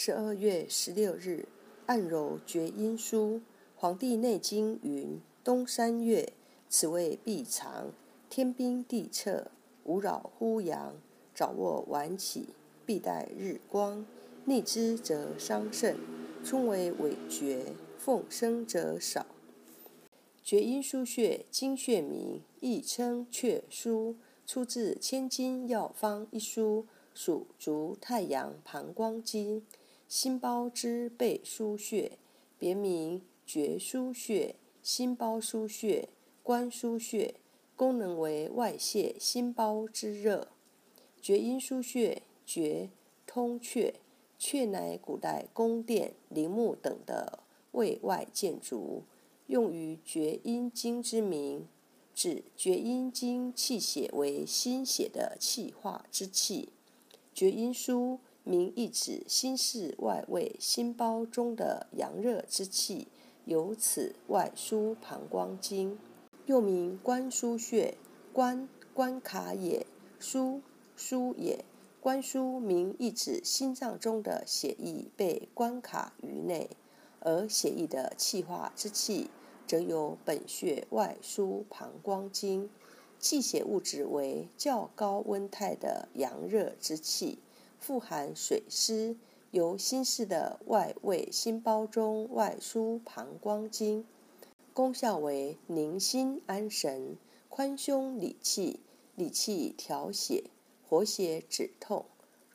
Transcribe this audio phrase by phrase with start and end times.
[0.00, 1.48] 十二月十六日，
[1.86, 3.38] 按揉厥阴腧。
[3.74, 6.34] 《黄帝内经》云：“冬三月，
[6.68, 7.90] 此谓闭藏，
[8.30, 9.50] 天兵地彻，
[9.82, 10.94] 无扰乎阳。
[11.34, 12.50] 早卧晚起，
[12.86, 14.06] 必待日光。
[14.44, 15.96] 逆之则伤肾。
[16.44, 19.26] 春为痿厥，奉生者少。
[20.44, 24.14] 厥阴腧穴，经穴名，亦称雀腧，
[24.46, 29.66] 出自《千金药方》一书，属足太阳膀胱经。
[30.08, 32.12] 心包之背腧穴，
[32.58, 36.08] 别名厥腧穴、心包腧穴、
[36.42, 37.34] 关腧穴，
[37.76, 40.48] 功能为外泄心包之热。
[41.20, 42.88] 厥阴腧穴，厥
[43.26, 43.92] 通阙，
[44.40, 47.40] 阙乃古代宫殿、陵墓等的
[47.72, 49.02] 卫外建筑，
[49.48, 51.66] 用于厥阴经之名，
[52.14, 56.70] 指厥阴经气血为心血的气化之气。
[57.34, 58.20] 厥阴腧。
[58.48, 63.08] 名意指心室外位心包中的阳热之气，
[63.44, 65.98] 由此外输膀胱经，
[66.46, 67.98] 又名关腧穴。
[68.32, 69.86] 关关卡也，
[70.18, 70.62] 输
[70.96, 71.62] 输也。
[72.00, 76.70] 关输名意指心脏中的血液被关卡于内，
[77.20, 79.28] 而血液的气化之气，
[79.66, 82.70] 则由本穴外输膀胱经。
[83.18, 87.40] 气血物质为较高温态的阳热之气。
[87.78, 89.16] 富含水湿，
[89.50, 94.04] 由心室的外位心包中外输膀胱经，
[94.74, 97.16] 功效为宁心安神、
[97.48, 98.80] 宽胸理气、
[99.14, 100.50] 理气调血、
[100.86, 102.04] 活血止痛。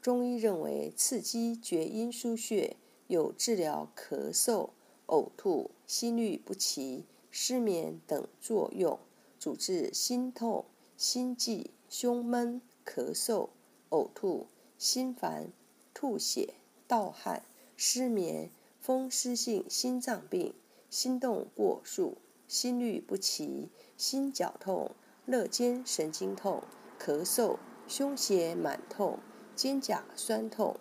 [0.02, 2.76] 中医认为刺激厥阴腧穴
[3.08, 4.70] 有治疗咳嗽、
[5.08, 9.00] 呕吐、心律不齐、失眠等作用，
[9.40, 10.66] 主治心痛、
[10.98, 13.50] 心悸、胸闷、咳嗽、
[13.90, 14.48] 呕吐。
[14.84, 15.50] 心烦、
[15.94, 16.56] 吐血、
[16.90, 17.44] 盗汗、
[17.78, 20.54] 失眠、风湿性心脏病、
[20.90, 22.18] 心动过速、
[22.50, 24.92] 心律不齐、心绞痛、
[25.26, 26.62] 肋间神经痛、
[27.00, 29.20] 咳嗽、胸胁满痛、
[29.56, 30.76] 肩胛酸痛、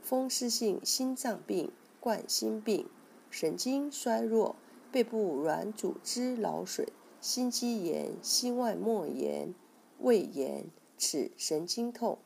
[0.00, 1.70] 风湿性心脏病、
[2.00, 2.88] 冠心病、
[3.28, 4.56] 神经衰弱、
[4.90, 6.88] 背部软组织劳损、
[7.20, 9.54] 心肌炎、心外膜炎、
[9.98, 10.64] 胃炎、
[10.96, 12.16] 齿神经痛。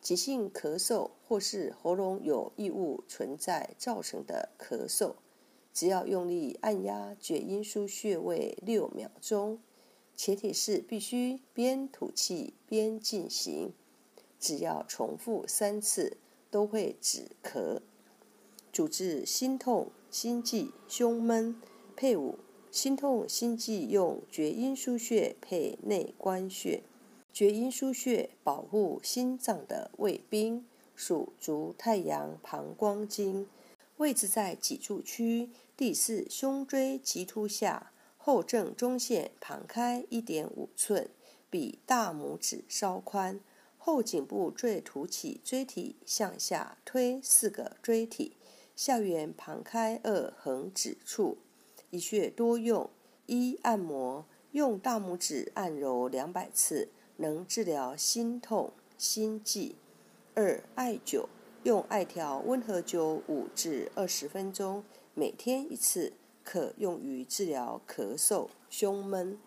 [0.00, 5.14] 急性咳嗽或是喉咙有异物存在造成的咳嗽，
[5.72, 9.58] 只要用力按压厥阴腧穴位六秒钟，
[10.16, 13.72] 前提是必须边吐气边进行，
[14.38, 16.16] 只要重复三次
[16.50, 17.80] 都会止咳。
[18.72, 21.60] 主治心痛、心悸、胸闷。
[21.96, 22.38] 配伍
[22.70, 26.84] 心痛、心悸用厥阴腧穴配内关穴。
[27.32, 30.66] 厥阴腧穴保护心脏的卫兵，
[30.96, 33.46] 属足太阳膀胱经，
[33.98, 41.08] 位置在脊柱区第四胸椎棘突下后正中线旁开一点五寸，
[41.48, 43.40] 比大拇指稍宽。
[43.76, 48.36] 后颈部最凸起椎体向下推四个椎体，
[48.74, 51.38] 下缘旁开二横指处。
[51.90, 52.90] 一穴多用：
[53.26, 56.88] 一按摩，用大拇指按揉两百次。
[57.18, 59.76] 能治疗心痛、心悸。
[60.34, 61.26] 二、艾灸，
[61.64, 64.82] 用艾条温和灸五至二十分钟，
[65.14, 66.12] 每天一次，
[66.42, 69.38] 可用于治疗咳嗽、胸闷。